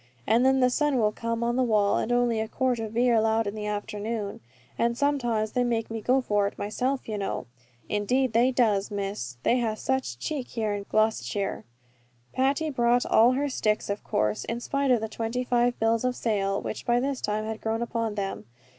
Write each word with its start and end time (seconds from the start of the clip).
And 0.25 0.43
then 0.43 0.61
the 0.61 0.71
sun 0.71 0.97
will 0.97 1.11
come 1.11 1.43
on 1.43 1.57
the 1.57 1.61
wall, 1.63 1.97
and 1.99 2.11
only 2.11 2.39
a 2.39 2.47
quart 2.47 2.79
of 2.79 2.95
beer 2.95 3.13
allowed 3.13 3.45
all 3.45 3.53
the 3.53 3.67
afternoon. 3.67 4.39
And 4.75 4.97
sometimes 4.97 5.51
they 5.51 5.63
makes 5.63 5.91
me 5.91 6.01
go 6.01 6.21
for 6.21 6.47
it 6.47 6.57
myself, 6.57 7.07
you 7.07 7.19
know! 7.19 7.45
Indeed 7.87 8.33
they 8.33 8.49
does, 8.49 8.89
Miss, 8.89 9.37
they 9.43 9.57
has 9.59 9.79
such 9.79 10.17
cheek 10.17 10.47
here 10.47 10.73
in 10.73 10.87
Gloucestershire!" 10.89 11.65
Patty 12.33 12.71
brought 12.71 13.05
all 13.05 13.33
her 13.33 13.47
sticks 13.47 13.91
of 13.91 14.03
course, 14.03 14.43
in 14.45 14.59
spite 14.59 14.89
of 14.89 15.01
the 15.01 15.07
twenty 15.07 15.43
five 15.43 15.77
bills 15.79 16.03
of 16.03 16.15
sale, 16.15 16.59
which 16.59 16.83
by 16.83 16.99
this 16.99 17.21
time 17.21 17.45
had 17.45 17.61
grown 17.61 17.83
upon 17.83 18.15
them. 18.15 18.45